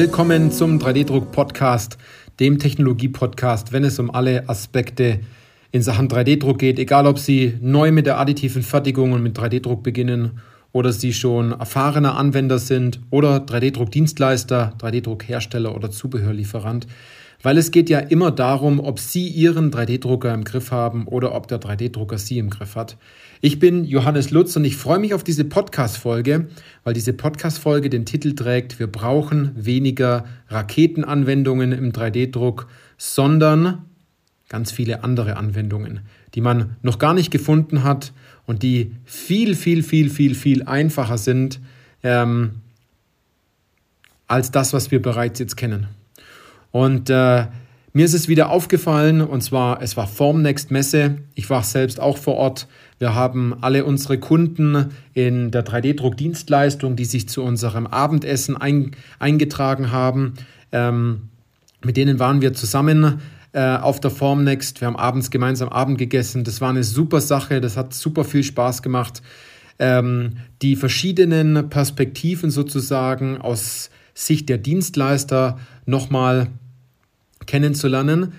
Willkommen 0.00 0.50
zum 0.50 0.78
3D-Druck-Podcast, 0.78 1.98
dem 2.40 2.58
Technologie-Podcast, 2.58 3.70
wenn 3.74 3.84
es 3.84 3.98
um 3.98 4.10
alle 4.10 4.48
Aspekte 4.48 5.20
in 5.72 5.82
Sachen 5.82 6.08
3D-Druck 6.08 6.58
geht, 6.58 6.78
egal 6.78 7.06
ob 7.06 7.18
Sie 7.18 7.58
neu 7.60 7.92
mit 7.92 8.06
der 8.06 8.18
additiven 8.18 8.62
Fertigung 8.62 9.12
und 9.12 9.22
mit 9.22 9.38
3D-Druck 9.38 9.82
beginnen 9.82 10.40
oder 10.72 10.90
Sie 10.94 11.12
schon 11.12 11.52
erfahrener 11.52 12.16
Anwender 12.16 12.58
sind 12.58 12.98
oder 13.10 13.44
3D-Druck-Dienstleister, 13.44 14.72
3D-Druck-Hersteller 14.80 15.76
oder 15.76 15.90
Zubehörlieferant. 15.90 16.86
Weil 17.42 17.56
es 17.56 17.70
geht 17.70 17.88
ja 17.88 18.00
immer 18.00 18.30
darum, 18.30 18.80
ob 18.80 18.98
Sie 18.98 19.26
Ihren 19.26 19.70
3D-Drucker 19.70 20.32
im 20.34 20.44
Griff 20.44 20.70
haben 20.70 21.06
oder 21.06 21.34
ob 21.34 21.48
der 21.48 21.58
3D-Drucker 21.58 22.18
Sie 22.18 22.38
im 22.38 22.50
Griff 22.50 22.76
hat. 22.76 22.98
Ich 23.40 23.58
bin 23.58 23.84
Johannes 23.84 24.30
Lutz 24.30 24.54
und 24.56 24.64
ich 24.64 24.76
freue 24.76 24.98
mich 24.98 25.14
auf 25.14 25.24
diese 25.24 25.44
Podcast-Folge, 25.44 26.48
weil 26.84 26.92
diese 26.92 27.14
Podcast-Folge 27.14 27.88
den 27.88 28.04
Titel 28.04 28.34
trägt, 28.34 28.78
wir 28.78 28.88
brauchen 28.88 29.52
weniger 29.54 30.26
Raketenanwendungen 30.48 31.72
im 31.72 31.92
3D-Druck, 31.92 32.66
sondern 32.98 33.86
ganz 34.50 34.70
viele 34.70 35.02
andere 35.02 35.38
Anwendungen, 35.38 36.00
die 36.34 36.42
man 36.42 36.76
noch 36.82 36.98
gar 36.98 37.14
nicht 37.14 37.30
gefunden 37.30 37.84
hat 37.84 38.12
und 38.44 38.62
die 38.62 38.92
viel, 39.04 39.54
viel, 39.54 39.82
viel, 39.82 40.10
viel, 40.10 40.34
viel 40.34 40.64
einfacher 40.64 41.16
sind 41.16 41.60
ähm, 42.02 42.56
als 44.26 44.50
das, 44.50 44.74
was 44.74 44.90
wir 44.90 45.00
bereits 45.00 45.38
jetzt 45.38 45.56
kennen. 45.56 45.86
Und 46.72 47.10
äh, 47.10 47.46
mir 47.92 48.04
ist 48.04 48.14
es 48.14 48.28
wieder 48.28 48.50
aufgefallen, 48.50 49.20
und 49.20 49.42
zwar, 49.42 49.82
es 49.82 49.96
war 49.96 50.06
Formnext 50.06 50.70
Messe. 50.70 51.18
Ich 51.34 51.50
war 51.50 51.64
selbst 51.64 51.98
auch 51.98 52.18
vor 52.18 52.36
Ort. 52.36 52.68
Wir 53.00 53.14
haben 53.14 53.56
alle 53.62 53.84
unsere 53.84 54.18
Kunden 54.18 54.90
in 55.12 55.50
der 55.50 55.64
3D-Druck-Dienstleistung, 55.64 56.94
die 56.94 57.04
sich 57.04 57.28
zu 57.28 57.42
unserem 57.42 57.88
Abendessen 57.88 58.56
ein, 58.56 58.92
eingetragen 59.18 59.90
haben. 59.90 60.34
Ähm, 60.70 61.30
mit 61.82 61.96
denen 61.96 62.20
waren 62.20 62.42
wir 62.42 62.52
zusammen 62.54 63.20
äh, 63.52 63.76
auf 63.76 63.98
der 63.98 64.12
Formnext. 64.12 64.80
Wir 64.80 64.86
haben 64.86 64.96
abends 64.96 65.32
gemeinsam 65.32 65.68
Abend 65.70 65.98
gegessen. 65.98 66.44
Das 66.44 66.60
war 66.60 66.70
eine 66.70 66.84
super 66.84 67.20
Sache. 67.20 67.60
Das 67.60 67.76
hat 67.76 67.92
super 67.92 68.22
viel 68.24 68.44
Spaß 68.44 68.82
gemacht. 68.82 69.20
Ähm, 69.80 70.36
die 70.62 70.76
verschiedenen 70.76 71.68
Perspektiven 71.70 72.50
sozusagen 72.50 73.38
aus 73.38 73.90
Sicht 74.14 74.48
der 74.48 74.58
Dienstleister 74.58 75.58
nochmal 75.86 76.48
kennenzulernen. 77.46 78.32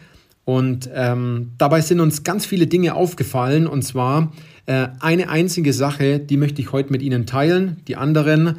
Und 0.46 0.90
ähm, 0.94 1.52
dabei 1.58 1.82
sind 1.82 2.00
uns 2.00 2.24
ganz 2.24 2.46
viele 2.46 2.68
Dinge 2.68 2.96
aufgefallen. 2.96 3.68
Und 3.68 3.84
zwar 3.84 4.32
äh, 4.66 4.88
eine 5.00 5.30
einzige 5.30 5.74
Sache, 5.74 6.20
die 6.20 6.38
möchte 6.38 6.62
ich 6.62 6.72
heute 6.72 6.92
mit 6.92 7.02
Ihnen 7.02 7.26
teilen. 7.26 7.78
Die 7.88 7.96
anderen 7.96 8.58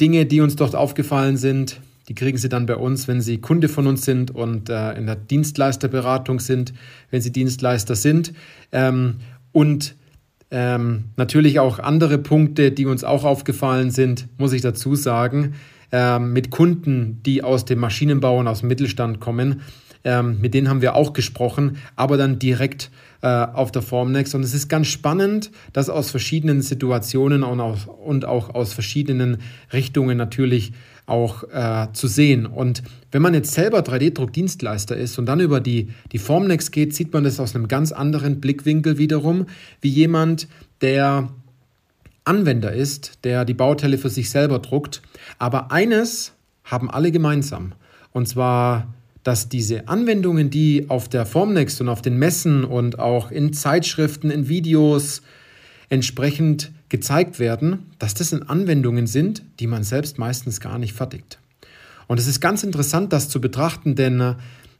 Dinge, 0.00 0.26
die 0.26 0.40
uns 0.40 0.56
dort 0.56 0.74
aufgefallen 0.74 1.36
sind, 1.36 1.80
die 2.08 2.14
kriegen 2.14 2.38
Sie 2.38 2.48
dann 2.48 2.66
bei 2.66 2.74
uns, 2.74 3.06
wenn 3.06 3.20
Sie 3.20 3.38
Kunde 3.38 3.68
von 3.68 3.86
uns 3.86 4.04
sind 4.04 4.32
und 4.32 4.68
äh, 4.68 4.94
in 4.94 5.06
der 5.06 5.14
Dienstleisterberatung 5.14 6.40
sind, 6.40 6.72
wenn 7.10 7.20
Sie 7.20 7.30
Dienstleister 7.30 7.94
sind. 7.94 8.32
Ähm, 8.72 9.18
und 9.52 9.94
ähm, 10.50 11.04
natürlich 11.16 11.60
auch 11.60 11.78
andere 11.78 12.18
Punkte, 12.18 12.72
die 12.72 12.86
uns 12.86 13.04
auch 13.04 13.22
aufgefallen 13.22 13.92
sind, 13.92 14.26
muss 14.38 14.52
ich 14.52 14.62
dazu 14.62 14.96
sagen, 14.96 15.54
ähm, 15.92 16.32
mit 16.32 16.50
Kunden, 16.50 17.20
die 17.24 17.42
aus 17.42 17.64
dem 17.64 17.78
Maschinenbau 17.80 18.38
und 18.38 18.48
aus 18.48 18.60
dem 18.60 18.68
Mittelstand 18.68 19.20
kommen. 19.20 19.62
Ähm, 20.02 20.40
mit 20.40 20.54
denen 20.54 20.68
haben 20.68 20.80
wir 20.80 20.94
auch 20.94 21.12
gesprochen, 21.12 21.76
aber 21.94 22.16
dann 22.16 22.38
direkt 22.38 22.90
äh, 23.22 23.26
auf 23.26 23.70
der 23.70 23.82
Formnext. 23.82 24.34
Und 24.34 24.42
es 24.42 24.54
ist 24.54 24.68
ganz 24.68 24.86
spannend, 24.86 25.50
das 25.72 25.90
aus 25.90 26.10
verschiedenen 26.10 26.62
Situationen 26.62 27.42
und, 27.42 27.60
auch, 27.60 27.86
und 27.86 28.24
auch 28.24 28.54
aus 28.54 28.72
verschiedenen 28.72 29.38
Richtungen 29.72 30.16
natürlich 30.16 30.72
auch 31.04 31.44
äh, 31.52 31.88
zu 31.92 32.06
sehen. 32.06 32.46
Und 32.46 32.82
wenn 33.10 33.20
man 33.20 33.34
jetzt 33.34 33.52
selber 33.52 33.80
3D-Druck-Dienstleister 33.80 34.96
ist 34.96 35.18
und 35.18 35.26
dann 35.26 35.40
über 35.40 35.60
die, 35.60 35.88
die 36.12 36.18
Formnext 36.18 36.72
geht, 36.72 36.94
sieht 36.94 37.12
man 37.12 37.24
das 37.24 37.40
aus 37.40 37.54
einem 37.54 37.68
ganz 37.68 37.92
anderen 37.92 38.40
Blickwinkel 38.40 38.96
wiederum, 38.96 39.46
wie 39.80 39.88
jemand, 39.88 40.48
der 40.80 41.28
Anwender 42.30 42.72
ist, 42.72 43.18
der 43.24 43.44
die 43.44 43.54
Bauteile 43.54 43.98
für 43.98 44.10
sich 44.10 44.30
selber 44.30 44.60
druckt. 44.60 45.02
Aber 45.38 45.72
eines 45.72 46.32
haben 46.64 46.90
alle 46.90 47.10
gemeinsam. 47.10 47.72
Und 48.12 48.28
zwar 48.28 48.86
dass 49.22 49.48
diese 49.48 49.88
Anwendungen, 49.88 50.50
die 50.50 50.86
auf 50.88 51.08
der 51.08 51.26
Formnext 51.26 51.80
und 51.80 51.88
auf 51.88 52.02
den 52.02 52.18
Messen 52.18 52.64
und 52.64 52.98
auch 52.98 53.30
in 53.30 53.52
Zeitschriften, 53.52 54.30
in 54.30 54.48
Videos 54.48 55.22
entsprechend 55.90 56.70
gezeigt 56.88 57.38
werden, 57.38 57.90
dass 57.98 58.14
das 58.14 58.32
in 58.32 58.42
Anwendungen 58.44 59.06
sind, 59.06 59.42
die 59.60 59.66
man 59.66 59.84
selbst 59.84 60.18
meistens 60.18 60.60
gar 60.60 60.78
nicht 60.78 60.94
fertigt. 60.94 61.38
Und 62.06 62.18
es 62.18 62.26
ist 62.26 62.40
ganz 62.40 62.62
interessant, 62.62 63.12
das 63.12 63.28
zu 63.28 63.40
betrachten, 63.40 63.94
denn 63.94 64.36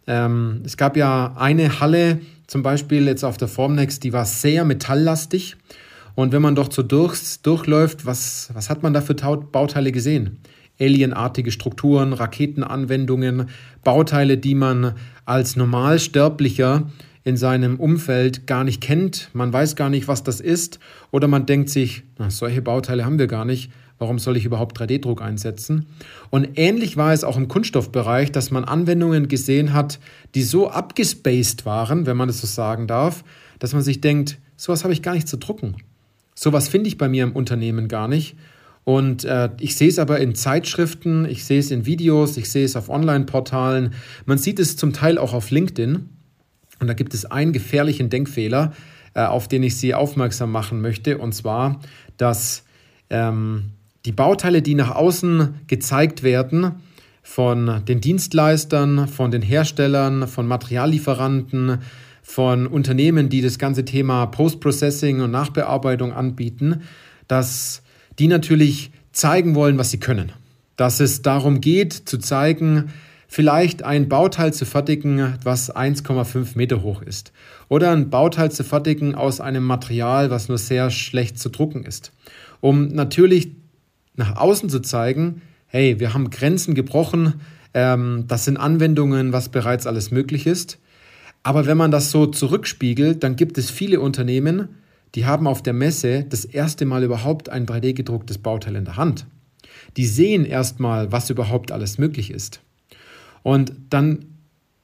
ähm, 0.07 0.63
es 0.65 0.77
gab 0.77 0.97
ja 0.97 1.35
eine 1.37 1.81
Halle, 1.81 2.21
zum 2.47 2.63
Beispiel 2.63 3.07
jetzt 3.07 3.25
auf 3.25 3.37
der 3.37 3.47
Formnext, 3.47 4.03
die 4.03 4.13
war 4.13 4.25
sehr 4.25 4.65
metalllastig. 4.65 5.57
Und 6.21 6.33
wenn 6.33 6.43
man 6.43 6.55
doch 6.55 6.71
so 6.71 6.83
durch, 6.83 7.41
durchläuft, 7.43 8.05
was, 8.05 8.51
was 8.53 8.69
hat 8.69 8.83
man 8.83 8.93
da 8.93 9.01
für 9.01 9.15
Bauteile 9.15 9.91
gesehen? 9.91 10.39
alienartige 10.79 11.51
Strukturen, 11.51 12.13
Raketenanwendungen, 12.13 13.49
Bauteile, 13.85 14.37
die 14.37 14.55
man 14.55 14.95
als 15.25 15.57
Normalsterblicher 15.57 16.91
in 17.25 17.39
seinem 17.39 17.81
Umfeld 17.81 18.47
gar 18.47 18.65
nicht 18.65 18.83
kennt. 18.83 19.31
Man 19.33 19.51
weiß 19.51 19.77
gar 19.77 19.89
nicht, 19.89 20.09
was 20.09 20.23
das 20.23 20.41
ist. 20.41 20.79
Oder 21.11 21.27
man 21.27 21.47
denkt 21.47 21.71
sich, 21.71 22.03
na, 22.19 22.31
solche 22.31 22.61
Bauteile 22.61 23.07
haben 23.07 23.19
wir 23.19 23.27
gar 23.27 23.47
nicht. 23.47 23.71
Warum 23.99 24.19
soll 24.19 24.37
ich 24.37 24.45
überhaupt 24.45 24.79
3D-Druck 24.79 25.23
einsetzen? 25.23 25.87
Und 26.29 26.59
ähnlich 26.59 26.99
war 26.99 27.15
es 27.15 27.25
auch 27.25 27.39
im 27.39 27.49
Kunststoffbereich, 27.49 28.31
dass 28.31 28.51
man 28.51 28.65
Anwendungen 28.65 29.29
gesehen 29.29 29.73
hat, 29.73 30.01
die 30.35 30.43
so 30.43 30.71
abgespaced 30.71 31.65
waren, 31.65 32.05
wenn 32.05 32.19
man 32.19 32.29
es 32.29 32.43
so 32.43 32.47
sagen 32.47 32.87
darf, 32.87 33.25
dass 33.59 33.73
man 33.73 33.83
sich 33.83 34.03
denkt, 34.03 34.39
sowas 34.57 34.85
habe 34.85 34.93
ich 34.93 35.03
gar 35.03 35.15
nicht 35.15 35.29
zu 35.29 35.39
drucken. 35.39 35.77
Sowas 36.43 36.71
finde 36.71 36.89
ich 36.89 36.97
bei 36.97 37.07
mir 37.07 37.25
im 37.25 37.33
Unternehmen 37.33 37.87
gar 37.87 38.09
nicht. 38.09 38.35
Und 38.85 39.25
äh, 39.25 39.51
ich 39.61 39.77
sehe 39.77 39.89
es 39.89 39.99
aber 39.99 40.21
in 40.21 40.35
Zeitschriften, 40.35 41.27
ich 41.27 41.45
sehe 41.45 41.59
es 41.59 41.71
in 41.71 41.85
Videos, 41.85 42.39
ich 42.39 42.49
sehe 42.49 42.65
es 42.65 42.77
auf 42.77 42.89
Online-Portalen. 42.89 43.93
Man 44.25 44.39
sieht 44.39 44.59
es 44.59 44.75
zum 44.79 44.95
Teil 44.95 45.19
auch 45.19 45.35
auf 45.35 45.51
LinkedIn. 45.51 46.09
Und 46.79 46.87
da 46.87 46.95
gibt 46.95 47.13
es 47.13 47.27
einen 47.27 47.53
gefährlichen 47.53 48.09
Denkfehler, 48.09 48.73
äh, 49.13 49.21
auf 49.21 49.49
den 49.49 49.63
ich 49.63 49.77
Sie 49.77 49.93
aufmerksam 49.93 50.51
machen 50.51 50.81
möchte. 50.81 51.19
Und 51.19 51.35
zwar, 51.35 51.79
dass 52.17 52.65
ähm, 53.11 53.73
die 54.07 54.13
Bauteile, 54.13 54.63
die 54.63 54.75
nach 54.75 54.93
außen 54.93 55.57
gezeigt 55.67 56.23
werden, 56.23 56.77
von 57.23 57.85
den 57.85 58.01
Dienstleistern, 58.01 59.09
von 59.09 59.31
den 59.31 59.43
Herstellern, 59.43 60.27
von 60.27 60.49
Materiallieferanten, 60.49 61.81
von 62.31 62.69
Unternehmen, 62.69 63.29
die 63.29 63.43
das 63.43 63.59
ganze 63.59 63.85
Thema 63.85 64.27
Post-Processing 64.27 65.21
und 65.21 65.33
Nachbearbeitung 65.33 66.13
anbieten, 66.13 66.83
dass 67.27 67.83
die 68.21 68.29
natürlich 68.29 68.93
zeigen 69.11 69.57
wollen, 69.57 69.79
was 69.79 69.91
sie 69.91 69.99
können. 69.99 70.31
Dass 70.77 71.01
es 71.01 71.23
darum 71.23 71.61
geht, 71.61 71.93
zu 71.93 72.19
zeigen, 72.19 72.93
vielleicht 73.27 73.83
ein 73.83 74.09
Bauteil 74.09 74.53
zu 74.53 74.65
fertigen, 74.65 75.35
was 75.43 75.75
1,5 75.75 76.57
Meter 76.57 76.83
hoch 76.83 77.03
ist. 77.03 77.33
Oder 77.69 77.91
ein 77.91 78.11
Bauteil 78.11 78.53
zu 78.53 78.63
fertigen 78.63 79.17
aus 79.17 79.41
einem 79.41 79.65
Material, 79.65 80.31
was 80.31 80.49
nur 80.49 80.59
sehr 80.59 80.91
schlecht 80.91 81.37
zu 81.37 81.49
drucken 81.49 81.83
ist. 81.85 82.13
Um 82.61 82.89
natürlich 82.89 83.51
nach 84.15 84.37
außen 84.37 84.69
zu 84.69 84.81
zeigen, 84.81 85.43
hey, 85.67 85.99
wir 85.99 86.15
haben 86.15 86.31
Grenzen 86.31 86.75
gebrochen, 86.77 87.41
ähm, 87.75 88.25
das 88.29 88.45
sind 88.45 88.57
Anwendungen, 88.57 89.33
was 89.33 89.49
bereits 89.49 89.89
alles 89.89 90.13
möglich 90.13 90.47
ist. 90.47 90.79
Aber 91.43 91.67
wenn 91.67 91.77
man 91.77 91.91
das 91.91 92.11
so 92.11 92.27
zurückspiegelt, 92.27 93.23
dann 93.23 93.37
gibt 93.37 93.57
es 93.59 93.71
viele 93.71 94.01
Unternehmen, 94.01 94.69
die 95.15 95.27
haben 95.27 95.47
auf 95.47 95.63
der 95.63 95.73
Messe 95.73 96.25
das 96.29 96.45
erste 96.45 96.85
Mal 96.85 97.03
überhaupt 97.03 97.49
ein 97.49 97.67
3D-gedrucktes 97.67 98.39
Bauteil 98.39 98.77
in 98.77 98.85
der 98.85 98.97
Hand. 98.97 99.27
Die 99.97 100.07
sehen 100.07 100.45
erstmal, 100.45 101.11
was 101.11 101.31
überhaupt 101.31 101.73
alles 101.73 101.99
möglich 101.99 102.31
ist. 102.31 102.61
Und 103.43 103.73
dann 103.89 104.27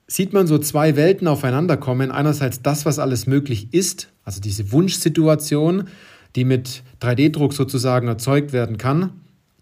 sieht 0.09 0.33
man 0.33 0.47
so 0.47 0.59
zwei 0.59 0.97
Welten 0.97 1.29
aufeinander 1.29 1.77
kommen. 1.77 2.11
Einerseits 2.11 2.63
das, 2.63 2.87
was 2.87 2.99
alles 2.99 3.27
möglich 3.27 3.73
ist, 3.73 4.09
also 4.25 4.41
diese 4.41 4.73
Wunschsituation, 4.73 5.89
die 6.35 6.45
mit 6.45 6.83
3D-Druck 7.01 7.53
sozusagen 7.53 8.09
erzeugt 8.09 8.53
werden 8.53 8.79
kann. 8.79 9.13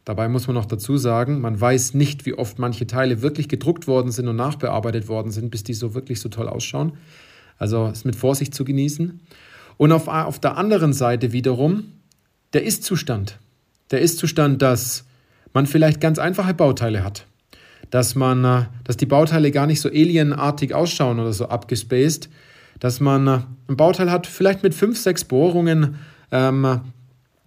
Dabei 0.05 0.29
muss 0.29 0.47
man 0.47 0.55
noch 0.55 0.67
dazu 0.67 0.99
sagen, 0.99 1.41
man 1.41 1.59
weiß 1.59 1.95
nicht, 1.95 2.27
wie 2.27 2.35
oft 2.35 2.59
manche 2.59 2.87
Teile 2.87 3.23
wirklich 3.23 3.49
gedruckt 3.49 3.87
worden 3.87 4.11
sind 4.11 4.29
und 4.29 4.37
nachbearbeitet 4.37 5.09
worden 5.09 5.31
sind, 5.31 5.51
bis 5.51 5.65
die 5.65 5.73
so 5.73 5.95
wirklich 5.95 6.21
so 6.21 6.29
toll 6.29 6.49
ausschauen. 6.49 6.93
Also 7.59 7.87
ist 7.87 8.05
mit 8.05 8.17
Vorsicht 8.17 8.55
zu 8.55 8.65
genießen. 8.65 9.21
Und 9.77 9.93
auf, 9.93 10.09
auf 10.09 10.39
der 10.39 10.57
anderen 10.57 10.93
Seite 10.93 11.33
wiederum 11.33 11.85
der 12.53 12.65
Ist-Zustand. 12.65 13.39
Der 13.91 14.01
Ist-Zustand, 14.01 14.61
dass 14.61 15.05
man 15.53 15.67
vielleicht 15.67 16.01
ganz 16.01 16.19
einfache 16.19 16.55
Bauteile 16.55 17.03
hat. 17.03 17.27
Dass, 17.91 18.15
man, 18.15 18.45
äh, 18.45 18.65
dass 18.85 18.97
die 18.97 19.07
Bauteile 19.07 19.51
gar 19.51 19.67
nicht 19.67 19.81
so 19.81 19.89
alienartig 19.89 20.75
ausschauen 20.75 21.19
oder 21.21 21.33
so 21.33 21.49
abgespaced. 21.49 22.29
Dass 22.79 23.01
man 23.01 23.27
äh, 23.27 23.41
ein 23.69 23.77
Bauteil 23.77 24.11
hat, 24.11 24.27
vielleicht 24.27 24.63
mit 24.63 24.75
fünf, 24.75 24.99
sechs 24.99 25.25
Bohrungen. 25.25 25.97
Ähm, 26.31 26.81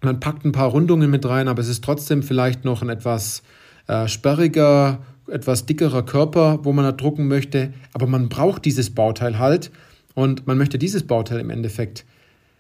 man 0.01 0.19
packt 0.19 0.45
ein 0.45 0.51
paar 0.51 0.69
Rundungen 0.69 1.09
mit 1.09 1.27
rein, 1.27 1.47
aber 1.47 1.61
es 1.61 1.67
ist 1.67 1.83
trotzdem 1.83 2.23
vielleicht 2.23 2.65
noch 2.65 2.81
ein 2.81 2.89
etwas 2.89 3.41
äh, 3.87 4.07
sperriger, 4.07 4.99
etwas 5.27 5.65
dickerer 5.65 6.03
Körper, 6.03 6.59
wo 6.63 6.71
man 6.73 6.85
da 6.85 6.91
drucken 6.91 7.27
möchte, 7.27 7.73
aber 7.93 8.07
man 8.07 8.29
braucht 8.29 8.65
dieses 8.65 8.93
Bauteil 8.93 9.39
halt 9.39 9.71
und 10.13 10.47
man 10.47 10.57
möchte 10.57 10.77
dieses 10.77 11.03
Bauteil 11.03 11.39
im 11.39 11.49
Endeffekt 11.49 12.05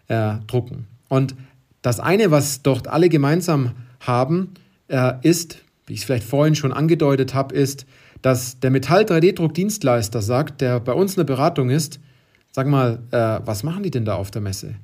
äh, 0.07 0.35
drucken. 0.47 0.87
Und 1.09 1.35
das 1.81 1.99
eine, 1.99 2.31
was 2.31 2.63
dort 2.63 2.87
alle 2.87 3.09
gemeinsam 3.09 3.71
haben, 3.99 4.53
äh, 4.87 5.13
ist, 5.21 5.59
wie 5.85 5.93
ich 5.93 5.99
es 5.99 6.05
vielleicht 6.05 6.27
vorhin 6.27 6.55
schon 6.55 6.73
angedeutet 6.73 7.33
habe, 7.33 7.55
ist, 7.55 7.85
dass 8.21 8.59
der 8.59 8.71
Metall-3D-Druckdienstleister 8.71 10.21
sagt, 10.21 10.61
der 10.61 10.79
bei 10.79 10.93
uns 10.93 11.17
eine 11.17 11.25
Beratung 11.25 11.69
ist, 11.69 11.99
sag 12.51 12.67
mal, 12.67 12.99
äh, 13.11 13.39
was 13.45 13.63
machen 13.63 13.83
die 13.83 13.91
denn 13.91 14.05
da 14.05 14.15
auf 14.15 14.31
der 14.31 14.41
Messe? 14.41 14.75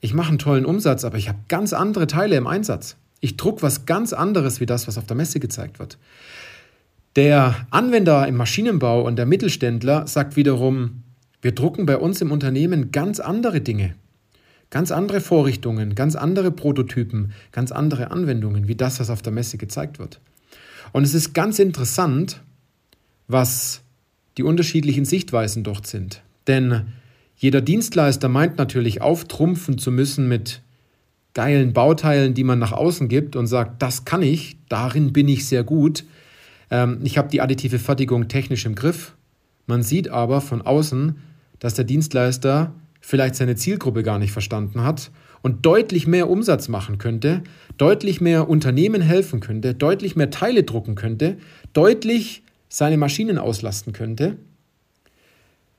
Ich 0.00 0.14
mache 0.14 0.28
einen 0.28 0.38
tollen 0.38 0.64
Umsatz, 0.64 1.04
aber 1.04 1.18
ich 1.18 1.28
habe 1.28 1.38
ganz 1.48 1.72
andere 1.72 2.06
Teile 2.06 2.36
im 2.36 2.46
Einsatz. 2.46 2.96
Ich 3.20 3.36
druck 3.36 3.62
was 3.62 3.84
ganz 3.84 4.12
anderes 4.12 4.60
wie 4.60 4.66
das, 4.66 4.88
was 4.88 4.96
auf 4.96 5.06
der 5.06 5.16
Messe 5.16 5.40
gezeigt 5.40 5.78
wird. 5.78 5.98
Der 7.16 7.66
Anwender 7.70 8.26
im 8.26 8.36
Maschinenbau 8.36 9.02
und 9.02 9.16
der 9.16 9.26
Mittelständler 9.26 10.06
sagt 10.06 10.36
wiederum, 10.36 11.02
wir 11.42 11.52
drucken 11.52 11.86
bei 11.86 11.96
uns 11.96 12.20
im 12.20 12.32
Unternehmen 12.32 12.92
ganz 12.92 13.20
andere 13.20 13.60
Dinge, 13.60 13.94
ganz 14.70 14.90
andere 14.90 15.20
Vorrichtungen, 15.20 15.94
ganz 15.94 16.16
andere 16.16 16.50
Prototypen, 16.50 17.32
ganz 17.52 17.72
andere 17.72 18.10
Anwendungen 18.10 18.68
wie 18.68 18.76
das, 18.76 19.00
was 19.00 19.10
auf 19.10 19.22
der 19.22 19.32
Messe 19.32 19.58
gezeigt 19.58 19.98
wird. 19.98 20.20
Und 20.92 21.02
es 21.02 21.14
ist 21.14 21.34
ganz 21.34 21.58
interessant, 21.58 22.42
was 23.28 23.82
die 24.38 24.42
unterschiedlichen 24.42 25.04
Sichtweisen 25.04 25.64
dort 25.64 25.86
sind. 25.86 26.22
Denn 26.46 26.92
jeder 27.40 27.62
Dienstleister 27.62 28.28
meint 28.28 28.58
natürlich 28.58 29.00
auftrumpfen 29.00 29.78
zu 29.78 29.90
müssen 29.90 30.28
mit 30.28 30.60
geilen 31.32 31.72
Bauteilen, 31.72 32.34
die 32.34 32.44
man 32.44 32.58
nach 32.58 32.72
außen 32.72 33.08
gibt 33.08 33.34
und 33.34 33.46
sagt, 33.46 33.80
das 33.80 34.04
kann 34.04 34.20
ich, 34.20 34.58
darin 34.68 35.14
bin 35.14 35.26
ich 35.26 35.46
sehr 35.46 35.64
gut. 35.64 36.04
Ähm, 36.70 36.98
ich 37.02 37.16
habe 37.16 37.30
die 37.30 37.40
additive 37.40 37.78
Fertigung 37.78 38.28
technisch 38.28 38.66
im 38.66 38.74
Griff. 38.74 39.16
Man 39.66 39.82
sieht 39.82 40.10
aber 40.10 40.42
von 40.42 40.60
außen, 40.60 41.16
dass 41.60 41.72
der 41.72 41.86
Dienstleister 41.86 42.74
vielleicht 43.00 43.36
seine 43.36 43.56
Zielgruppe 43.56 44.02
gar 44.02 44.18
nicht 44.18 44.32
verstanden 44.32 44.84
hat 44.84 45.10
und 45.40 45.64
deutlich 45.64 46.06
mehr 46.06 46.28
Umsatz 46.28 46.68
machen 46.68 46.98
könnte, 46.98 47.42
deutlich 47.78 48.20
mehr 48.20 48.50
Unternehmen 48.50 49.00
helfen 49.00 49.40
könnte, 49.40 49.72
deutlich 49.72 50.14
mehr 50.14 50.28
Teile 50.28 50.64
drucken 50.64 50.94
könnte, 50.94 51.38
deutlich 51.72 52.42
seine 52.68 52.98
Maschinen 52.98 53.38
auslasten 53.38 53.94
könnte, 53.94 54.36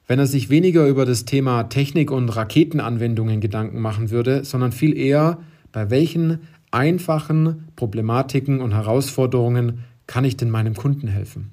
wenn 0.08 0.20
er 0.20 0.28
sich 0.28 0.50
weniger 0.50 0.88
über 0.88 1.06
das 1.06 1.26
Thema 1.26 1.64
Technik 1.64 2.12
und 2.12 2.30
Raketenanwendungen 2.30 3.40
Gedanken 3.40 3.80
machen 3.80 4.10
würde, 4.12 4.44
sondern 4.44 4.72
viel 4.72 4.98
eher, 4.98 5.40
bei 5.72 5.90
welchen 5.90 6.40
einfachen 6.72 7.68
Problematiken 7.76 8.60
und 8.62 8.74
Herausforderungen 8.74 9.84
kann 10.08 10.26
ich 10.26 10.38
denn 10.38 10.50
meinem 10.50 10.76
Kunden 10.76 11.08
helfen. 11.08 11.52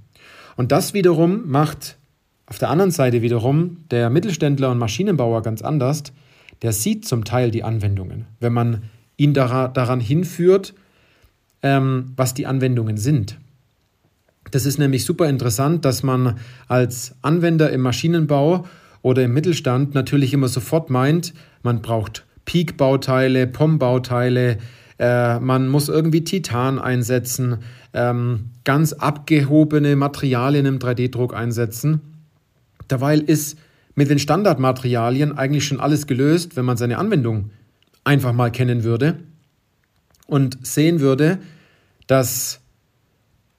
Und 0.56 0.72
das 0.72 0.94
wiederum 0.94 1.48
macht 1.48 1.98
auf 2.46 2.58
der 2.58 2.70
anderen 2.70 2.90
Seite 2.90 3.20
wiederum 3.20 3.84
der 3.90 4.10
Mittelständler 4.10 4.70
und 4.70 4.78
Maschinenbauer 4.78 5.42
ganz 5.42 5.62
anders. 5.62 6.02
Der 6.62 6.72
sieht 6.72 7.06
zum 7.06 7.24
Teil 7.24 7.50
die 7.50 7.62
Anwendungen, 7.62 8.24
wenn 8.40 8.52
man 8.52 8.82
ihn 9.16 9.34
daran 9.34 10.00
hinführt, 10.00 10.74
ähm, 11.62 12.12
was 12.16 12.34
die 12.34 12.46
Anwendungen 12.46 12.96
sind. 12.96 13.38
Das 14.50 14.66
ist 14.66 14.78
nämlich 14.78 15.04
super 15.04 15.28
interessant, 15.28 15.84
dass 15.84 16.02
man 16.02 16.38
als 16.66 17.14
Anwender 17.22 17.70
im 17.70 17.80
Maschinenbau 17.80 18.66
oder 19.02 19.24
im 19.24 19.32
Mittelstand 19.32 19.94
natürlich 19.94 20.32
immer 20.32 20.48
sofort 20.48 20.90
meint, 20.90 21.34
man 21.62 21.82
braucht 21.82 22.24
Peak-Bauteile, 22.44 23.46
POM-Bauteile, 23.46 24.58
äh, 24.98 25.38
man 25.38 25.68
muss 25.68 25.88
irgendwie 25.88 26.24
Titan 26.24 26.78
einsetzen, 26.78 27.58
ähm, 27.92 28.50
ganz 28.64 28.92
abgehobene 28.92 29.96
Materialien 29.96 30.66
im 30.66 30.78
3D-Druck 30.78 31.34
einsetzen. 31.34 32.00
Dabei 32.88 33.16
ist 33.16 33.58
mit 33.94 34.10
den 34.10 34.18
Standardmaterialien 34.18 35.36
eigentlich 35.36 35.66
schon 35.66 35.80
alles 35.80 36.06
gelöst, 36.06 36.56
wenn 36.56 36.64
man 36.64 36.76
seine 36.76 36.98
Anwendung 36.98 37.50
einfach 38.04 38.32
mal 38.32 38.50
kennen 38.50 38.84
würde 38.84 39.18
und 40.26 40.58
sehen 40.66 41.00
würde, 41.00 41.38
dass 42.06 42.60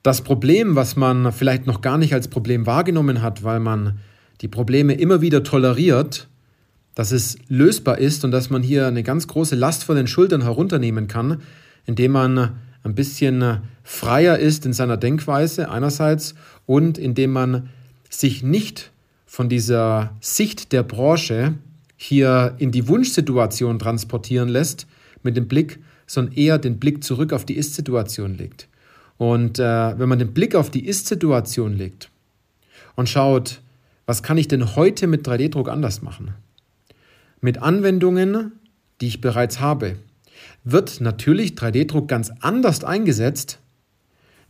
das 0.03 0.21
Problem, 0.21 0.75
was 0.75 0.95
man 0.95 1.31
vielleicht 1.31 1.67
noch 1.67 1.81
gar 1.81 1.97
nicht 1.97 2.13
als 2.13 2.27
Problem 2.27 2.65
wahrgenommen 2.65 3.21
hat, 3.21 3.43
weil 3.43 3.59
man 3.59 3.99
die 4.41 4.47
Probleme 4.47 4.93
immer 4.93 5.21
wieder 5.21 5.43
toleriert, 5.43 6.27
dass 6.95 7.11
es 7.11 7.37
lösbar 7.47 7.97
ist 7.97 8.23
und 8.23 8.31
dass 8.31 8.49
man 8.49 8.63
hier 8.63 8.87
eine 8.87 9.03
ganz 9.03 9.27
große 9.27 9.55
Last 9.55 9.83
von 9.83 9.95
den 9.95 10.07
Schultern 10.07 10.41
herunternehmen 10.41 11.07
kann, 11.07 11.41
indem 11.85 12.13
man 12.13 12.51
ein 12.83 12.95
bisschen 12.95 13.61
freier 13.83 14.39
ist 14.39 14.65
in 14.65 14.73
seiner 14.73 14.97
Denkweise 14.97 15.69
einerseits 15.69 16.35
und 16.65 16.97
indem 16.97 17.31
man 17.31 17.69
sich 18.09 18.41
nicht 18.41 18.91
von 19.25 19.49
dieser 19.49 20.15
Sicht 20.21 20.71
der 20.71 20.83
Branche 20.83 21.55
hier 21.97 22.55
in 22.57 22.71
die 22.71 22.87
Wunschsituation 22.87 23.79
transportieren 23.79 24.47
lässt 24.47 24.87
mit 25.21 25.35
dem 25.35 25.49
Blick, 25.49 25.79
sondern 26.07 26.33
eher 26.35 26.57
den 26.57 26.79
Blick 26.79 27.03
zurück 27.03 27.33
auf 27.33 27.45
die 27.45 27.55
Ist-Situation 27.55 28.35
legt. 28.35 28.68
Und 29.19 29.59
äh, 29.59 29.99
wenn 29.99 30.07
man 30.07 30.17
den 30.17 30.33
Blick 30.33 30.55
auf 30.55 30.71
die 30.71 30.85
Ist-Situation 30.87 31.73
legt 31.73 32.09
und 32.95 33.09
schaut, 33.09 33.59
was 34.05 34.23
kann 34.23 34.37
ich 34.37 34.47
denn 34.47 34.77
heute 34.77 35.07
mit 35.07 35.27
3D-Druck 35.27 35.67
anders 35.67 36.01
machen? 36.01 36.33
Mit 37.41 37.61
Anwendungen, 37.61 38.53
die 39.01 39.07
ich 39.07 39.19
bereits 39.19 39.59
habe, 39.59 39.97
wird 40.63 41.01
natürlich 41.01 41.51
3D-Druck 41.51 42.07
ganz 42.07 42.31
anders 42.39 42.85
eingesetzt, 42.85 43.59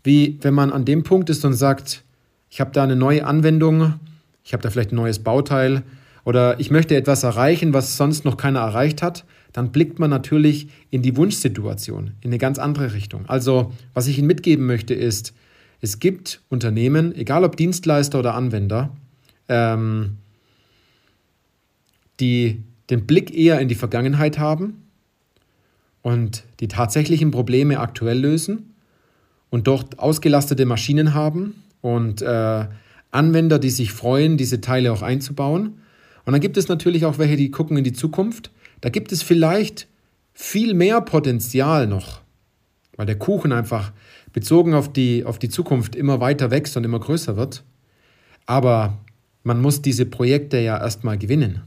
wie 0.03 0.37
wenn 0.41 0.53
man 0.53 0.71
an 0.71 0.85
dem 0.85 1.01
Punkt 1.01 1.31
ist 1.31 1.43
und 1.45 1.55
sagt, 1.55 2.03
ich 2.51 2.61
habe 2.61 2.69
da 2.71 2.83
eine 2.83 2.95
neue 2.95 3.25
Anwendung, 3.25 3.95
ich 4.43 4.53
habe 4.53 4.61
da 4.61 4.69
vielleicht 4.69 4.91
ein 4.91 4.97
neues 4.97 5.17
Bauteil 5.17 5.81
oder 6.29 6.59
ich 6.59 6.71
möchte 6.71 6.95
etwas 6.95 7.23
erreichen, 7.23 7.73
was 7.73 7.97
sonst 7.97 8.23
noch 8.23 8.37
keiner 8.37 8.59
erreicht 8.59 9.01
hat 9.01 9.25
dann 9.53 9.71
blickt 9.71 9.99
man 9.99 10.09
natürlich 10.09 10.67
in 10.91 11.01
die 11.01 11.15
Wunschsituation, 11.17 12.11
in 12.21 12.29
eine 12.29 12.37
ganz 12.37 12.59
andere 12.59 12.93
Richtung. 12.93 13.25
Also, 13.27 13.73
was 13.93 14.07
ich 14.07 14.17
Ihnen 14.17 14.27
mitgeben 14.27 14.65
möchte, 14.65 14.93
ist, 14.93 15.33
es 15.81 15.99
gibt 15.99 16.41
Unternehmen, 16.49 17.15
egal 17.15 17.43
ob 17.43 17.57
Dienstleister 17.57 18.19
oder 18.19 18.35
Anwender, 18.35 18.95
ähm, 19.47 20.17
die 22.19 22.63
den 22.89 23.05
Blick 23.05 23.33
eher 23.33 23.59
in 23.59 23.67
die 23.67 23.75
Vergangenheit 23.75 24.39
haben 24.39 24.83
und 26.01 26.43
die 26.59 26.67
tatsächlichen 26.67 27.31
Probleme 27.31 27.79
aktuell 27.79 28.19
lösen 28.19 28.75
und 29.49 29.67
dort 29.67 29.99
ausgelastete 29.99 30.65
Maschinen 30.65 31.13
haben 31.13 31.63
und 31.81 32.21
äh, 32.21 32.65
Anwender, 33.11 33.57
die 33.57 33.69
sich 33.69 33.93
freuen, 33.93 34.37
diese 34.37 34.61
Teile 34.61 34.91
auch 34.91 35.01
einzubauen. 35.01 35.79
Und 36.25 36.33
dann 36.33 36.41
gibt 36.41 36.57
es 36.57 36.67
natürlich 36.67 37.05
auch 37.05 37.17
welche, 37.17 37.37
die 37.37 37.51
gucken 37.51 37.77
in 37.77 37.83
die 37.83 37.93
Zukunft 37.93 38.51
da 38.81 38.89
gibt 38.89 39.11
es 39.11 39.21
vielleicht 39.21 39.87
viel 40.33 40.73
mehr 40.73 41.01
Potenzial 41.01 41.87
noch, 41.87 42.21
weil 42.95 43.05
der 43.05 43.17
Kuchen 43.17 43.51
einfach 43.51 43.91
bezogen 44.31 44.73
auf 44.73 44.91
die, 44.91 45.25
auf 45.25 45.39
die 45.39 45.49
Zukunft 45.49 45.95
immer 45.95 46.19
weiter 46.19 46.51
wächst 46.51 46.77
und 46.77 46.83
immer 46.83 46.99
größer 46.99 47.35
wird. 47.35 47.63
Aber 48.45 48.97
man 49.43 49.61
muss 49.61 49.81
diese 49.81 50.05
Projekte 50.05 50.59
ja 50.59 50.77
erstmal 50.77 51.17
gewinnen. 51.17 51.61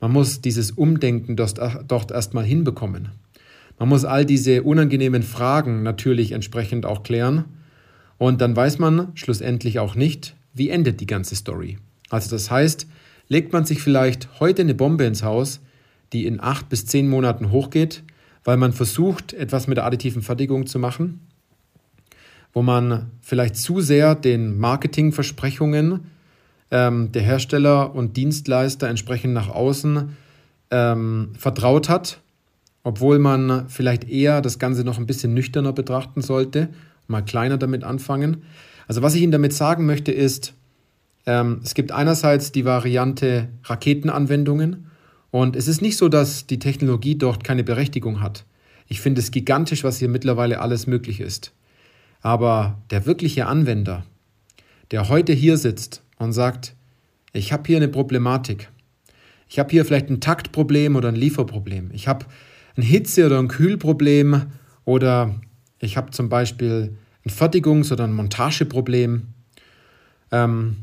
Man 0.00 0.12
muss 0.12 0.40
dieses 0.40 0.72
Umdenken 0.72 1.36
dort, 1.36 2.10
erstmal 2.10 2.44
hinbekommen. 2.44 3.10
Man 3.78 3.88
muss 3.88 4.04
all 4.04 4.24
diese 4.24 4.62
unangenehmen 4.62 5.22
Fragen 5.22 5.82
natürlich 5.82 6.32
entsprechend 6.32 6.86
auch 6.86 7.02
klären. 7.02 7.44
Und 8.18 8.40
dann 8.40 8.54
weiß 8.54 8.78
man 8.78 9.08
schlussendlich 9.14 9.78
auch 9.78 9.94
nicht, 9.94 10.36
wie 10.54 10.70
endet 10.70 11.00
die 11.00 11.06
ganze 11.06 11.34
Story. 11.34 11.78
Also 12.08 12.30
das 12.30 12.50
heißt, 12.50 12.86
legt 13.28 13.52
man 13.52 13.64
sich 13.64 13.82
vielleicht 13.82 14.40
heute 14.40 14.62
eine 14.62 14.74
Bombe 14.74 15.04
ins 15.04 15.22
Haus, 15.22 15.60
die 16.12 16.26
in 16.26 16.40
acht 16.40 16.68
bis 16.68 16.86
zehn 16.86 17.08
Monaten 17.08 17.50
hochgeht, 17.50 18.04
weil 18.44 18.56
man 18.56 18.72
versucht, 18.72 19.32
etwas 19.32 19.66
mit 19.66 19.76
der 19.76 19.84
additiven 19.84 20.22
Fertigung 20.22 20.66
zu 20.66 20.78
machen, 20.78 21.20
wo 22.52 22.62
man 22.62 23.10
vielleicht 23.20 23.56
zu 23.56 23.80
sehr 23.80 24.14
den 24.14 24.58
Marketingversprechungen 24.58 26.06
ähm, 26.70 27.12
der 27.12 27.22
Hersteller 27.22 27.94
und 27.94 28.16
Dienstleister 28.16 28.88
entsprechend 28.88 29.34
nach 29.34 29.48
außen 29.48 30.16
ähm, 30.70 31.32
vertraut 31.36 31.88
hat, 31.88 32.20
obwohl 32.82 33.18
man 33.18 33.68
vielleicht 33.68 34.08
eher 34.08 34.40
das 34.40 34.58
Ganze 34.58 34.84
noch 34.84 34.98
ein 34.98 35.06
bisschen 35.06 35.34
nüchterner 35.34 35.72
betrachten 35.72 36.22
sollte, 36.22 36.68
mal 37.08 37.22
kleiner 37.22 37.58
damit 37.58 37.84
anfangen. 37.84 38.42
Also 38.86 39.02
was 39.02 39.14
ich 39.14 39.22
Ihnen 39.22 39.32
damit 39.32 39.52
sagen 39.52 39.86
möchte 39.86 40.12
ist, 40.12 40.54
ähm, 41.26 41.60
es 41.62 41.74
gibt 41.74 41.92
einerseits 41.92 42.52
die 42.52 42.64
Variante 42.64 43.48
Raketenanwendungen 43.64 44.90
und 45.30 45.56
es 45.56 45.68
ist 45.68 45.82
nicht 45.82 45.96
so, 45.96 46.08
dass 46.08 46.46
die 46.46 46.58
Technologie 46.58 47.16
dort 47.16 47.44
keine 47.44 47.64
Berechtigung 47.64 48.20
hat. 48.20 48.44
Ich 48.88 49.00
finde 49.00 49.20
es 49.20 49.32
gigantisch, 49.32 49.82
was 49.84 49.98
hier 49.98 50.08
mittlerweile 50.08 50.60
alles 50.60 50.86
möglich 50.86 51.20
ist. 51.20 51.52
Aber 52.22 52.78
der 52.90 53.06
wirkliche 53.06 53.46
Anwender, 53.46 54.04
der 54.92 55.08
heute 55.08 55.32
hier 55.32 55.56
sitzt 55.56 56.02
und 56.18 56.32
sagt, 56.32 56.74
ich 57.32 57.52
habe 57.52 57.64
hier 57.66 57.76
eine 57.76 57.88
Problematik. 57.88 58.70
Ich 59.48 59.58
habe 59.58 59.70
hier 59.70 59.84
vielleicht 59.84 60.08
ein 60.08 60.20
Taktproblem 60.20 60.96
oder 60.96 61.08
ein 61.08 61.16
Lieferproblem. 61.16 61.90
Ich 61.92 62.08
habe 62.08 62.26
ein 62.76 62.82
Hitze- 62.82 63.26
oder 63.26 63.38
ein 63.38 63.48
Kühlproblem 63.48 64.46
oder 64.84 65.34
ich 65.78 65.96
habe 65.96 66.10
zum 66.10 66.28
Beispiel 66.28 66.96
ein 67.24 67.30
Fertigungs- 67.30 67.92
oder 67.92 68.04
ein 68.04 68.12
Montageproblem. 68.12 69.28
ähm, 70.32 70.76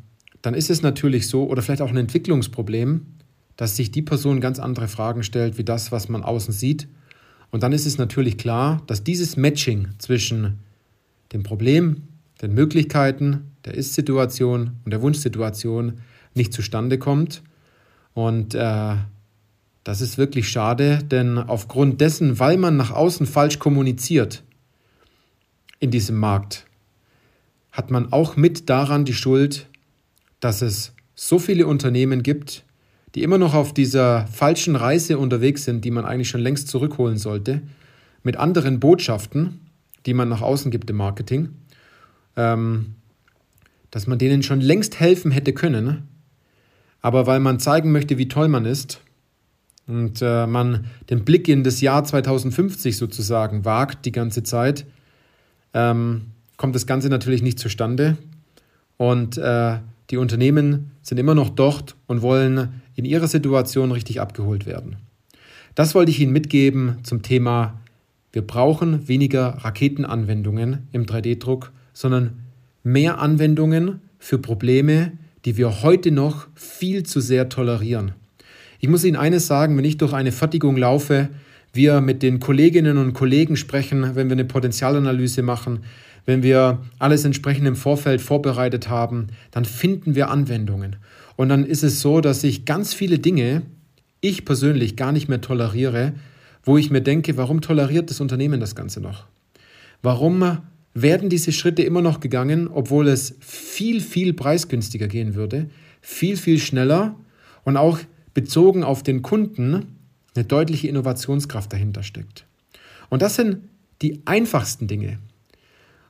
dann 0.44 0.54
ist 0.54 0.70
es 0.70 0.82
natürlich 0.82 1.28
so, 1.28 1.48
oder 1.48 1.62
vielleicht 1.62 1.82
auch 1.82 1.90
ein 1.90 1.98
Entwicklungsproblem, 1.98 3.06
dass 3.56 3.78
sich 3.78 3.92
die 3.92 4.02
Person 4.02 4.42
ganz 4.42 4.60
andere 4.60 4.88
Fragen 4.88 5.24
stellt, 5.24 5.58
wie 5.58 5.64
das, 5.64 5.92
was 5.92 6.10
man 6.10 6.22
außen 6.22 6.54
sieht. 6.54 6.88
Und 7.50 7.64
dann 7.64 7.72
ist 7.72 7.86
es 7.86 7.98
natürlich 7.98 8.38
klar, 8.38 8.84
dass 8.86 9.04
dieses 9.04 9.38
Matching 9.38 9.88
zwischen 10.00 10.60
dem 11.32 11.44
Problem, 11.44 12.04
den 12.42 12.54
Möglichkeiten, 12.54 13.52
der 13.64 13.76
Ist-Situation 13.76 14.72
und 14.84 14.92
der 14.92 15.02
Wunschsituation 15.02 16.02
nicht 16.36 16.52
zustande 16.52 16.98
kommt. 16.98 17.42
Und 18.14 18.54
äh, 18.54 18.96
das 19.86 20.02
ist 20.02 20.18
wirklich 20.18 20.50
schade, 20.50 21.00
denn 21.04 21.38
aufgrund 21.38 22.02
dessen, 22.02 22.38
weil 22.40 22.58
man 22.58 22.76
nach 22.76 22.92
außen 22.92 23.26
falsch 23.28 23.60
kommuniziert 23.60 24.44
in 25.80 25.90
diesem 25.90 26.18
Markt, 26.18 26.66
hat 27.72 27.92
man 27.92 28.12
auch 28.12 28.36
mit 28.36 28.70
daran 28.70 29.06
die 29.06 29.14
Schuld, 29.14 29.70
dass 30.44 30.62
es 30.62 30.94
so 31.16 31.40
viele 31.40 31.68
Unternehmen 31.68 32.22
gibt, 32.22 32.64
die 33.16 33.24
immer 33.24 33.38
noch 33.38 33.54
auf 33.54 33.74
dieser 33.74 34.28
falschen 34.28 34.76
Reise 34.76 35.18
unterwegs 35.18 35.64
sind, 35.64 35.86
die 35.86 35.92
man 35.92 36.06
eigentlich 36.06 36.30
schon 36.30 36.42
längst 36.42 36.68
zurückholen 36.68 37.18
sollte, 37.18 37.62
mit 38.24 38.38
anderen 38.38 38.80
Botschaften, 38.80 39.62
die 40.06 40.14
man 40.14 40.30
nach 40.30 40.42
außen 40.42 40.72
gibt 40.72 40.90
im 40.90 40.98
Marketing, 40.98 41.50
ähm, 42.36 42.96
dass 43.92 44.08
man 44.08 44.18
denen 44.18 44.44
schon 44.44 44.60
längst 44.60 45.00
helfen 45.00 45.32
hätte 45.32 45.54
können, 45.54 46.10
aber 47.02 47.28
weil 47.28 47.40
man 47.40 47.60
zeigen 47.60 47.92
möchte, 47.92 48.18
wie 48.18 48.28
toll 48.28 48.48
man 48.48 48.66
ist 48.66 49.02
und 49.88 50.22
äh, 50.22 50.48
man 50.48 50.88
den 51.10 51.24
Blick 51.24 51.48
in 51.48 51.64
das 51.64 51.80
Jahr 51.80 52.04
2050 52.04 52.98
sozusagen 52.98 53.66
wagt 53.66 54.06
die 54.06 54.12
ganze 54.12 54.44
Zeit, 54.44 54.86
ähm, 55.74 56.32
kommt 56.58 56.76
das 56.76 56.88
Ganze 56.88 57.10
natürlich 57.10 57.44
nicht 57.44 57.60
zustande 57.60 58.18
und 58.98 59.38
äh, 59.38 59.78
die 60.14 60.18
Unternehmen 60.18 60.92
sind 61.02 61.18
immer 61.18 61.34
noch 61.34 61.50
dort 61.50 61.96
und 62.06 62.22
wollen 62.22 62.84
in 62.94 63.04
ihrer 63.04 63.28
Situation 63.28 63.92
richtig 63.92 64.22
abgeholt 64.22 64.68
werden. 64.68 64.98
Das 65.74 65.96
wollte 65.96 66.12
ich 66.12 66.20
Ihnen 66.20 66.32
mitgeben 66.32 66.98
zum 67.02 67.24
Thema, 67.24 67.82
wir 68.32 68.44
brauchen 68.44 69.08
weniger 69.08 69.58
Raketenanwendungen 69.62 70.88
im 70.92 71.08
3D-Druck, 71.08 71.72
sondern 71.94 72.44
mehr 72.84 73.18
Anwendungen 73.18 74.02
für 74.20 74.38
Probleme, 74.38 75.14
die 75.46 75.58
wir 75.58 75.82
heute 75.82 76.12
noch 76.12 76.46
viel 76.54 77.02
zu 77.02 77.20
sehr 77.20 77.50
tolerieren. 77.50 78.12
Ich 78.80 78.90
muss 78.90 79.04
Ihnen 79.06 79.18
eines 79.18 79.48
sagen, 79.48 79.76
wenn 79.80 79.86
ich 79.86 79.98
durch 79.98 80.14
eine 80.14 80.32
Fertigung 80.32 80.78
laufe, 80.78 81.30
wir 81.74 82.02
mit 82.02 82.22
den 82.22 82.40
Kolleginnen 82.40 82.98
und 82.98 83.14
Kollegen 83.14 83.58
sprechen, 83.58 84.16
wenn 84.16 84.30
wir 84.30 84.34
eine 84.34 84.46
Potenzialanalyse 84.46 85.42
machen, 85.42 85.80
wenn 86.26 86.44
wir 86.44 86.80
alles 87.00 87.26
entsprechend 87.26 87.68
im 87.68 87.76
Vorfeld 87.76 88.22
vorbereitet 88.22 88.90
haben, 88.90 89.28
dann 89.52 89.66
finden 89.66 90.16
wir 90.16 90.30
Anwendungen. 90.30 90.98
Und 91.36 91.50
dann 91.50 91.66
ist 91.66 91.84
es 91.84 92.00
so, 92.00 92.22
dass 92.22 92.44
ich 92.44 92.66
ganz 92.66 92.94
viele 92.94 93.20
Dinge, 93.20 93.64
ich 94.22 94.46
persönlich 94.46 94.96
gar 94.96 95.12
nicht 95.12 95.28
mehr 95.28 95.42
toleriere, 95.42 96.14
wo 96.64 96.78
ich 96.78 96.92
mir 96.92 97.02
denke, 97.02 97.36
warum 97.36 97.60
toleriert 97.60 98.10
das 98.10 98.22
Unternehmen 98.22 98.60
das 98.60 98.76
Ganze 98.76 99.02
noch? 99.02 99.26
Warum 100.02 100.60
werden 100.94 101.30
diese 101.30 101.52
Schritte 101.52 101.82
immer 101.82 102.02
noch 102.02 102.20
gegangen, 102.20 102.68
obwohl 102.68 103.08
es 103.08 103.36
viel, 103.40 104.00
viel 104.00 104.34
preisgünstiger 104.34 105.08
gehen 105.08 105.34
würde, 105.34 105.70
viel, 106.02 106.38
viel 106.38 106.60
schneller 106.60 107.16
und 107.64 107.78
auch 107.78 108.00
bezogen 108.34 108.84
auf 108.84 109.04
den 109.04 109.24
Kunden 109.24 109.93
eine 110.36 110.46
deutliche 110.46 110.88
Innovationskraft 110.88 111.72
dahinter 111.72 112.04
steckt. 112.04 112.46
Und 113.10 113.22
das 113.22 113.36
sind 113.36 113.70
die 114.02 114.22
einfachsten 114.26 114.88
Dinge. 114.88 115.20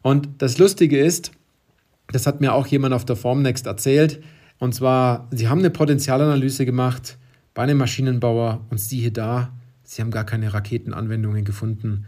Und 0.01 0.29
das 0.39 0.57
Lustige 0.57 0.99
ist, 0.99 1.31
das 2.07 2.27
hat 2.27 2.41
mir 2.41 2.53
auch 2.53 2.67
jemand 2.67 2.93
auf 2.93 3.05
der 3.05 3.15
Formnext 3.15 3.65
erzählt, 3.65 4.21
und 4.59 4.73
zwar, 4.73 5.27
sie 5.31 5.49
haben 5.49 5.59
eine 5.59 5.71
Potenzialanalyse 5.71 6.65
gemacht 6.65 7.17
bei 7.53 7.63
einem 7.63 7.77
Maschinenbauer 7.79 8.65
und 8.69 8.79
siehe 8.79 9.11
da, 9.11 9.51
sie 9.83 10.01
haben 10.01 10.11
gar 10.11 10.25
keine 10.25 10.53
Raketenanwendungen 10.53 11.43
gefunden. 11.43 12.05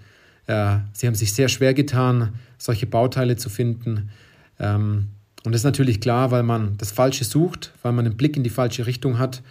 Äh, 0.48 0.78
sie 0.94 1.08
haben 1.08 1.16
sich 1.16 1.34
sehr 1.34 1.50
schwer 1.50 1.74
getan, 1.74 2.36
solche 2.58 2.86
Bauteile 2.86 3.36
zu 3.36 3.50
finden. 3.50 4.10
Ähm, 4.60 5.08
und 5.44 5.52
das 5.52 5.62
ist 5.62 5.66
natürlich 5.66 6.00
klar, 6.00 6.32
weil 6.32 6.44
man 6.44 6.78
das 6.78 6.92
Falsche 6.92 7.26
sucht, 7.26 7.74
weil 7.82 7.92
man 7.92 8.06
einen 8.06 8.18
Blick 8.18 8.38
in 8.38 8.44
die 8.44 8.50
falsche 8.50 8.88
Richtung 8.88 9.20
hat 9.20 9.44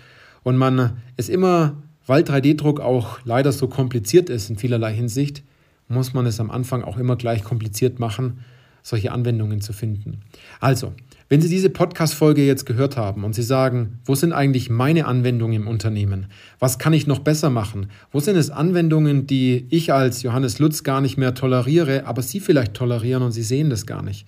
und 0.42 0.56
man 0.56 0.97
es 1.16 1.28
immer, 1.28 1.76
weil 2.07 2.23
3D-Druck 2.23 2.81
auch 2.81 3.19
leider 3.25 3.53
so 3.53 3.69
kompliziert 3.69 4.31
ist 4.31 4.51
in 4.51 4.57
vielerlei 4.57 4.93
Hinsicht, 4.93 5.43
muss 5.89 6.15
man 6.15 6.27
es 6.27 6.41
am 6.41 6.51
Anfang 6.51 6.83
auch 6.83 6.99
immer 6.99 7.17
gleich 7.17 7.45
kompliziert 7.45 7.99
machen, 7.99 8.41
solche 8.83 9.13
Anwendungen 9.13 9.61
zu 9.61 9.73
finden. 9.73 10.21
Also, 10.61 10.93
wenn 11.31 11.41
Sie 11.41 11.49
diese 11.49 11.71
Podcast-Folge 11.71 12.45
jetzt 12.45 12.67
gehört 12.67 12.99
haben 12.99 13.25
und 13.25 13.35
Sie 13.35 13.43
sagen, 13.43 13.99
wo 14.05 14.15
sind 14.15 14.35
eigentlich 14.35 14.69
meine 14.69 15.07
Anwendungen 15.07 15.63
im 15.63 15.69
Unternehmen? 15.69 16.27
Was 16.59 16.79
kann 16.79 16.93
ich 16.93 17.07
noch 17.07 17.21
besser 17.21 17.49
machen? 17.49 17.87
Wo 18.13 18.21
sind 18.21 18.37
es 18.37 18.51
Anwendungen, 18.51 19.27
die 19.27 19.67
ich 19.71 19.93
als 19.93 20.23
Johannes 20.23 20.59
Lutz 20.59 20.83
gar 20.83 21.01
nicht 21.01 21.17
mehr 21.17 21.35
toleriere, 21.35 22.07
aber 22.07 22.21
Sie 22.21 22.41
vielleicht 22.41 22.75
tolerieren 22.75 23.23
und 23.23 23.33
Sie 23.33 23.43
sehen 23.43 23.71
das 23.71 23.87
gar 23.87 24.03
nicht? 24.03 24.27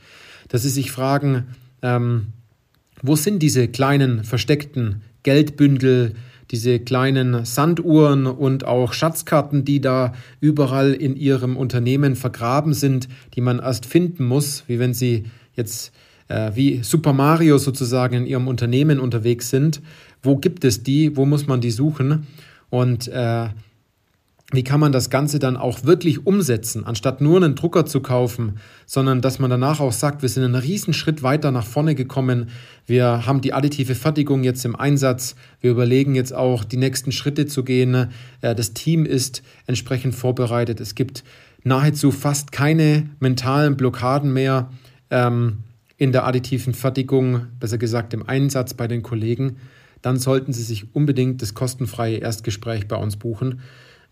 Dass 0.49 0.63
Sie 0.63 0.71
sich 0.71 0.91
fragen, 0.91 1.49
ähm, 1.83 2.29
wo 3.03 3.15
sind 3.15 3.43
diese 3.43 3.69
kleinen 3.69 4.25
versteckten 4.25 5.03
Geldbündel, 5.23 6.15
diese 6.51 6.79
kleinen 6.79 7.45
Sanduhren 7.45 8.27
und 8.27 8.65
auch 8.65 8.93
Schatzkarten, 8.93 9.65
die 9.65 9.81
da 9.81 10.15
überall 10.41 10.93
in 10.93 11.17
Ihrem 11.17 11.57
Unternehmen 11.57 12.17
vergraben 12.17 12.75
sind, 12.75 13.09
die 13.35 13.41
man 13.41 13.59
erst 13.59 13.87
finden 13.87 14.25
muss, 14.27 14.65
wie 14.67 14.79
wenn 14.79 14.95
Sie 14.95 15.25
jetzt 15.55 15.93
äh, 16.29 16.53
wie 16.55 16.83
Super 16.83 17.13
Mario 17.13 17.59
sozusagen 17.59 18.15
in 18.17 18.27
ihrem 18.27 18.49
Unternehmen 18.49 19.01
unterwegs 19.01 19.51
sind. 19.51 19.81
Wo 20.23 20.37
gibt 20.37 20.65
es 20.65 20.83
die? 20.83 21.17
Wo 21.17 21.25
muss 21.25 21.47
man 21.47 21.61
die 21.61 21.71
suchen? 21.71 22.27
Und 22.71 23.09
äh, 23.09 23.49
wie 24.53 24.63
kann 24.63 24.79
man 24.79 24.93
das 24.93 25.11
Ganze 25.11 25.41
dann 25.41 25.57
auch 25.57 25.83
wirklich 25.85 26.25
umsetzen, 26.25 26.85
anstatt 26.85 27.21
nur 27.21 27.37
einen 27.37 27.57
Drucker 27.57 27.85
zu 27.85 28.01
kaufen, 28.01 28.59
sondern 28.87 29.21
dass 29.21 29.41
man 29.41 29.51
danach 29.51 29.81
auch 29.81 29.93
sagt, 29.93 30.23
wir 30.23 30.29
sind 30.29 30.45
einen 30.45 30.55
riesen 30.55 30.95
Schritt 30.95 31.25
weiter 31.25 31.51
nach 31.51 31.67
vorne 31.67 31.97
gekommen, 31.97 32.51
wir 32.87 33.27
haben 33.27 33.41
die 33.41 33.53
additive 33.53 33.97
Fertigung 33.97 34.45
jetzt 34.45 34.65
im 34.65 34.77
Einsatz, 34.77 35.35
wir 35.61 35.73
überlegen 35.73 36.15
jetzt 36.15 36.33
auch 36.33 36.63
die 36.63 36.77
nächsten 36.77 37.11
Schritte 37.11 37.47
zu 37.47 37.65
gehen, 37.65 38.09
äh, 38.41 38.55
das 38.55 38.73
Team 38.73 39.05
ist 39.05 39.43
entsprechend 39.67 40.15
vorbereitet, 40.15 40.81
es 40.81 40.95
gibt 40.95 41.25
nahezu 41.65 42.13
fast 42.13 42.53
keine 42.53 43.11
mentalen 43.19 43.77
Blockaden 43.77 44.33
mehr. 44.33 44.71
Ähm, 45.11 45.59
in 45.99 46.13
der 46.13 46.27
additiven 46.27 46.75
Fertigung, 46.75 47.47
besser 47.59 47.79
gesagt 47.79 48.13
im 48.13 48.29
Einsatz 48.29 48.75
bei 48.75 48.87
den 48.87 49.03
Kollegen, 49.03 49.57
dann 50.03 50.19
sollten 50.19 50.53
Sie 50.53 50.63
sich 50.63 50.95
unbedingt 50.95 51.41
das 51.43 51.55
kostenfreie 51.55 52.19
Erstgespräch 52.19 52.87
bei 52.87 52.97
uns 52.97 53.17
buchen. 53.17 53.61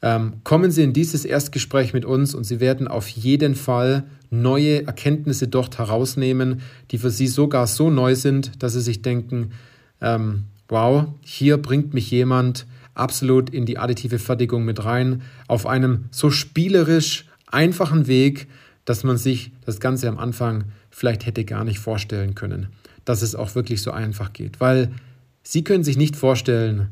Ähm, 0.05 0.35
kommen 0.45 0.71
Sie 0.71 0.83
in 0.83 0.93
dieses 0.93 1.25
Erstgespräch 1.25 1.95
mit 1.95 2.05
uns 2.05 2.35
und 2.35 2.45
Sie 2.45 2.61
werden 2.61 2.89
auf 2.89 3.09
jeden 3.09 3.55
Fall 3.55 4.05
neue 4.29 4.87
Erkenntnisse 4.87 5.49
dort 5.49 5.79
herausnehmen, 5.79 6.61
die 6.91 6.99
für 6.99 7.09
Sie 7.09 7.27
sogar 7.27 7.67
so 7.67 7.89
neu 7.89 8.15
sind, 8.15 8.63
dass 8.63 8.75
Sie 8.75 8.83
sich 8.83 9.01
denken, 9.01 9.53
ähm, 10.03 10.45
wow, 10.69 11.07
hier 11.23 11.57
bringt 11.57 11.95
mich 11.95 12.11
jemand 12.11 12.67
absolut 12.93 13.49
in 13.49 13.65
die 13.65 13.79
additive 13.79 14.19
Fertigung 14.19 14.67
mit 14.67 14.85
rein, 14.85 15.23
auf 15.49 15.67
einem 15.67 16.05
so 16.11 16.31
spielerisch 16.31 17.25
einfachen 17.47 18.07
Weg, 18.07 18.47
dass 18.85 19.05
man 19.05 19.17
sich 19.17 19.53
das 19.65 19.81
Ganze 19.81 20.07
am 20.11 20.19
Anfang 20.19 20.65
vielleicht 20.91 21.25
hätte 21.25 21.47
gar 21.47 21.65
nicht 21.65 21.79
vorstellen 21.79 22.35
können, 22.35 22.69
dass 23.07 23.23
es 23.23 23.35
auch 23.35 23.55
wirklich 23.55 23.81
so 23.81 23.91
einfach 23.91 24.35
geht. 24.35 24.61
Weil 24.61 24.93
Sie 25.43 25.65
können 25.65 25.83
sich 25.83 25.97
nicht 25.97 26.15
vorstellen, 26.15 26.89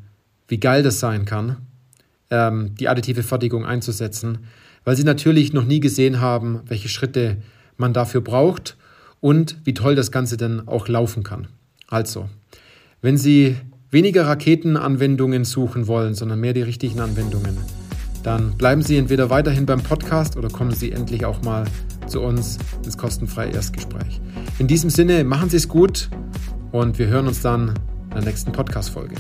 wie 0.48 0.58
geil 0.58 0.82
das 0.82 0.98
sein 0.98 1.26
kann, 1.26 1.58
ähm, 2.32 2.74
die 2.80 2.88
additive 2.88 3.22
Fertigung 3.22 3.64
einzusetzen, 3.64 4.38
weil 4.84 4.96
Sie 4.96 5.04
natürlich 5.04 5.52
noch 5.52 5.64
nie 5.64 5.78
gesehen 5.78 6.20
haben, 6.20 6.62
welche 6.66 6.88
Schritte 6.88 7.36
man 7.76 7.92
dafür 7.92 8.22
braucht 8.22 8.76
und 9.20 9.58
wie 9.64 9.74
toll 9.74 9.94
das 9.94 10.10
Ganze 10.10 10.36
dann 10.36 10.66
auch 10.66 10.88
laufen 10.88 11.22
kann. 11.22 11.46
Also, 11.86 12.28
wenn 13.02 13.18
Sie 13.18 13.56
weniger 13.90 14.26
Raketenanwendungen 14.26 15.44
suchen 15.44 15.86
wollen, 15.86 16.14
sondern 16.14 16.40
mehr 16.40 16.54
die 16.54 16.62
richtigen 16.62 17.00
Anwendungen, 17.00 17.58
dann 18.22 18.56
bleiben 18.56 18.82
Sie 18.82 18.96
entweder 18.96 19.28
weiterhin 19.28 19.66
beim 19.66 19.82
Podcast 19.82 20.36
oder 20.36 20.48
kommen 20.48 20.72
Sie 20.72 20.90
endlich 20.90 21.26
auch 21.26 21.42
mal 21.42 21.64
zu 22.06 22.20
uns 22.22 22.56
ins 22.84 22.96
kostenfreie 22.96 23.50
Erstgespräch. 23.50 24.20
In 24.58 24.68
diesem 24.68 24.90
Sinne, 24.90 25.22
machen 25.24 25.50
Sie 25.50 25.58
es 25.58 25.68
gut 25.68 26.08
und 26.70 26.98
wir 26.98 27.08
hören 27.08 27.26
uns 27.26 27.42
dann 27.42 27.74
in 28.04 28.14
der 28.14 28.24
nächsten 28.24 28.52
Podcast-Folge. 28.52 29.16